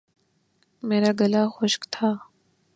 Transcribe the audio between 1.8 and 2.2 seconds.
تھا